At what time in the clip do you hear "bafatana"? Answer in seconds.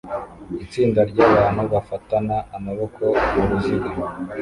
1.73-2.35